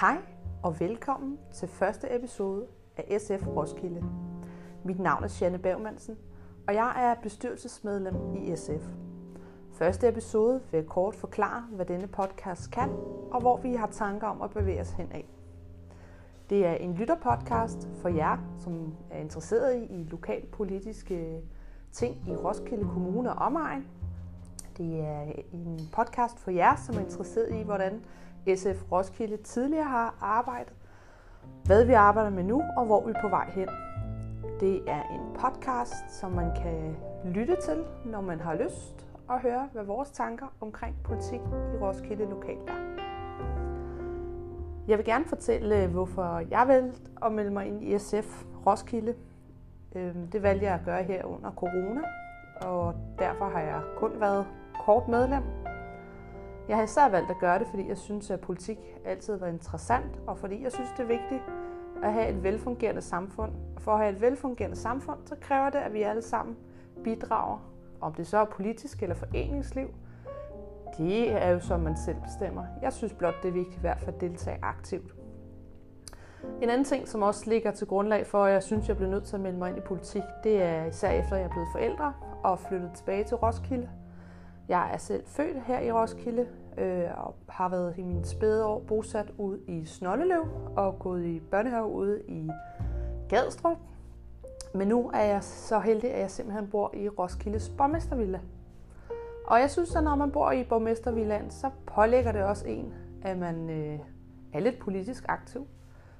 [0.00, 0.18] Hej
[0.62, 2.66] og velkommen til første episode
[2.96, 4.04] af SF Roskilde.
[4.84, 6.16] Mit navn er Janne Bergmansen,
[6.68, 8.88] og jeg er bestyrelsesmedlem i SF.
[9.72, 12.90] Første episode vil jeg kort forklare, hvad denne podcast kan,
[13.30, 15.22] og hvor vi har tanker om at bevæge os henad.
[16.50, 21.40] Det er en lytterpodcast for jer, som er interesseret i lokalpolitiske
[21.92, 23.86] ting i Roskilde Kommune og omegn.
[24.76, 25.22] Det er
[25.52, 28.04] en podcast for jer, som er interesseret i, hvordan
[28.54, 30.72] SF Roskilde tidligere har arbejdet,
[31.64, 33.68] hvad vi arbejder med nu og hvor vi er på vej hen.
[34.60, 39.68] Det er en podcast, som man kan lytte til, når man har lyst, og høre,
[39.72, 42.90] hvad vores tanker omkring politik i Roskilde lokalt er.
[44.88, 49.14] Jeg vil gerne fortælle, øh, hvorfor jeg valgte at melde mig ind i SF Roskilde.
[49.96, 52.00] Øhm, det valgte jeg at gøre her under corona,
[52.60, 54.46] og derfor har jeg kun været
[54.84, 55.42] kort medlem
[56.70, 60.20] jeg har især valgt at gøre det, fordi jeg synes, at politik altid var interessant,
[60.26, 61.42] og fordi jeg synes, det er vigtigt
[62.02, 63.52] at have et velfungerende samfund.
[63.76, 66.56] Og for at have et velfungerende samfund, så kræver det, at vi alle sammen
[67.04, 67.58] bidrager,
[68.00, 69.88] om det så er politisk eller foreningsliv.
[70.98, 72.64] Det er jo som man selv bestemmer.
[72.82, 75.14] Jeg synes blot, det er vigtigt i hvert fald at deltage aktivt.
[76.62, 79.24] En anden ting, som også ligger til grundlag for, at jeg synes, jeg bliver nødt
[79.24, 81.68] til at melde mig ind i politik, det er især efter, at jeg er blevet
[81.72, 82.12] forældre
[82.42, 83.88] og flyttet tilbage til Roskilde.
[84.70, 86.46] Jeg er selv født her i Roskilde,
[86.78, 90.46] øh, og har været i mine spæde år bosat ude i Snolleløv
[90.76, 92.50] og gået i børnehave ude i
[93.28, 93.76] Gadstrup.
[94.74, 98.40] Men nu er jeg så heldig, at jeg simpelthen bor i Roskildes borgmestervilla.
[99.46, 103.38] Og jeg synes, at når man bor i borgmestervillaen, så pålægger det også en, at
[103.38, 103.98] man øh,
[104.52, 105.66] er lidt politisk aktiv.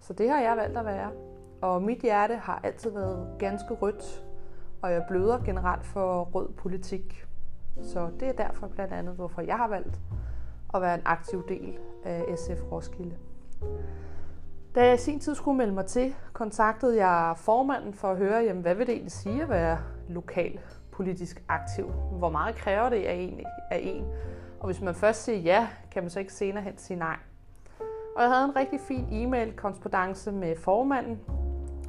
[0.00, 1.10] Så det har jeg valgt at være.
[1.62, 4.24] Og mit hjerte har altid været ganske rødt,
[4.82, 7.23] og jeg bløder generelt for rød politik.
[7.82, 10.00] Så det er derfor blandt andet, hvorfor jeg har valgt
[10.74, 13.16] at være en aktiv del af SF Roskilde.
[14.74, 18.42] Da jeg i sin tid skulle melde mig til, kontaktede jeg formanden for at høre,
[18.42, 20.60] jamen, hvad vil det egentlig sige at være lokal
[20.92, 21.86] politisk aktiv?
[22.18, 23.40] Hvor meget kræver det af en,
[23.70, 24.04] af en?
[24.60, 27.16] Og hvis man først siger ja, kan man så ikke senere hen sige nej.
[28.16, 31.20] Og jeg havde en rigtig fin e-mail korrespondance med formanden.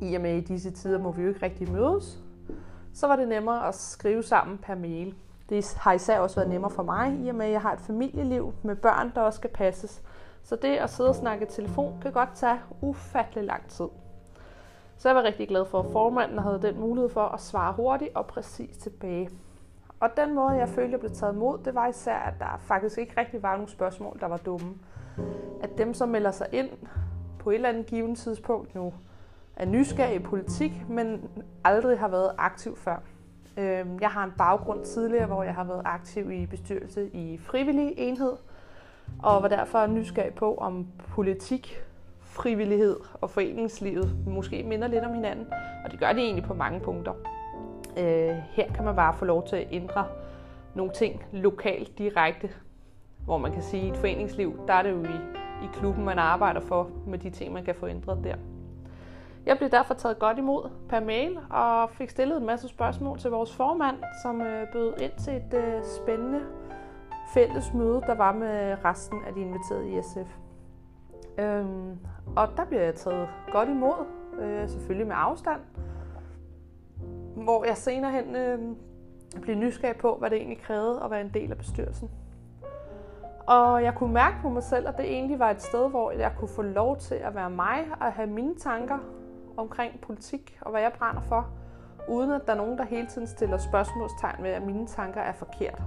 [0.00, 2.24] I og med i disse tider må vi jo ikke rigtig mødes.
[2.94, 5.14] Så var det nemmere at skrive sammen per mail.
[5.48, 7.80] Det har især også været nemmere for mig, i og med at jeg har et
[7.80, 10.02] familieliv med børn, der også skal passes.
[10.42, 13.88] Så det at sidde og snakke i telefon kan godt tage ufattelig lang tid.
[14.96, 18.10] Så jeg var rigtig glad for, at formanden havde den mulighed for at svare hurtigt
[18.14, 19.30] og præcis tilbage.
[20.00, 22.98] Og den måde, jeg følte, jeg blev taget imod, det var især, at der faktisk
[22.98, 24.74] ikke rigtig var nogen spørgsmål, der var dumme.
[25.62, 26.70] At dem, som melder sig ind
[27.38, 28.92] på et eller andet givet tidspunkt nu,
[29.56, 31.30] er nysgerrige i politik, men
[31.64, 32.96] aldrig har været aktiv før.
[33.58, 37.94] Øhm, jeg har en baggrund tidligere, hvor jeg har været aktiv i bestyrelse i frivillig
[37.96, 38.32] enhed,
[39.22, 41.84] og var derfor nysgerrig på, om politik,
[42.20, 45.46] frivillighed og foreningslivet måske minder lidt om hinanden,
[45.84, 47.12] og det gør det egentlig på mange punkter.
[47.98, 50.06] Øh, her kan man bare få lov til at ændre
[50.74, 52.50] nogle ting lokalt direkte,
[53.24, 55.16] hvor man kan sige, at i et foreningsliv, der er det jo i,
[55.64, 58.34] i klubben, man arbejder for med de ting, man kan få ændret der.
[59.48, 63.30] Jeg blev derfor taget godt imod per mail og fik stillet en masse spørgsmål til
[63.30, 66.40] vores formand, som øh, bød ind til et øh, spændende
[67.34, 70.36] fælles møde, der var med resten af de inviterede i SF.
[71.38, 71.98] Øhm,
[72.36, 74.06] og der blev jeg taget godt imod,
[74.40, 75.60] øh, selvfølgelig med afstand,
[77.34, 78.58] hvor jeg senere hen øh,
[79.42, 82.10] blev nysgerrig på, hvad det egentlig krævede at være en del af bestyrelsen.
[83.46, 86.32] Og jeg kunne mærke på mig selv, at det egentlig var et sted, hvor jeg
[86.38, 88.98] kunne få lov til at være mig og have mine tanker
[89.58, 91.48] omkring politik og hvad jeg brænder for,
[92.08, 95.32] uden at der er nogen, der hele tiden stiller spørgsmålstegn ved, at mine tanker er
[95.32, 95.82] forkert.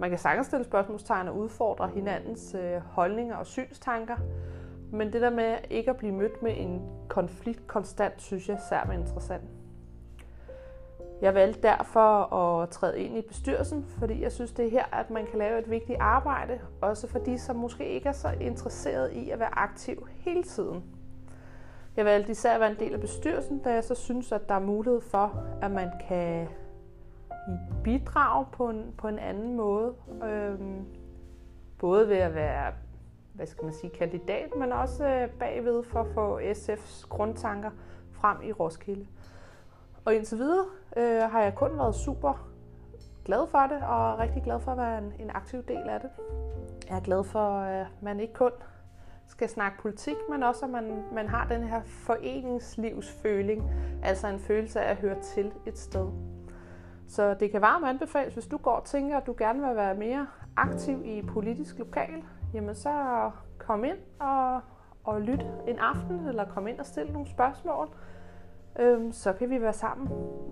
[0.00, 4.16] Man kan sagtens stille spørgsmålstegn og udfordre hinandens øh, holdninger og synstanker,
[4.92, 8.94] men det der med ikke at blive mødt med en konflikt konstant, synes jeg særlig
[8.94, 9.44] interessant.
[11.22, 15.10] Jeg valgte derfor at træde ind i bestyrelsen, fordi jeg synes, det er her, at
[15.10, 19.12] man kan lave et vigtigt arbejde, også for de, som måske ikke er så interesseret
[19.12, 20.95] i at være aktiv hele tiden.
[21.96, 24.54] Jeg valgte især at være en del af bestyrelsen, da jeg så synes, at der
[24.54, 26.48] er mulighed for, at man kan
[27.84, 29.94] bidrage på en, på en anden måde.
[30.24, 30.84] Øhm,
[31.78, 32.72] både ved at være
[33.36, 37.70] hvad skal man sige, kandidat, men også øh, bagved for at få SF's grundtanker
[38.12, 39.06] frem i Roskilde.
[40.04, 40.64] Og indtil videre
[40.96, 42.48] øh, har jeg kun været super
[43.24, 46.10] glad for det, og rigtig glad for at være en, en aktiv del af det.
[46.88, 48.50] Jeg er glad for, at man ikke kun
[49.26, 53.70] skal snakke politik, men også at man, man har den her foreningslivsføling,
[54.02, 56.08] altså en følelse af at høre til et sted.
[57.08, 59.94] Så det kan varmt anbefales, hvis du går og tænker, at du gerne vil være
[59.94, 60.26] mere
[60.56, 62.24] aktiv i politisk lokal,
[62.54, 64.60] jamen så kom ind og,
[65.04, 67.88] og lyt en aften, eller kom ind og stille nogle spørgsmål.
[68.78, 70.08] Øhm, så kan vi være sammen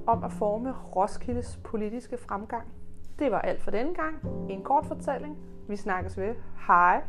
[0.07, 2.73] om at forme Roskildes politiske fremgang.
[3.19, 4.17] Det var alt for denne gang.
[4.51, 5.39] En kort fortælling.
[5.69, 6.35] Vi snakkes ved.
[6.67, 7.03] Hej!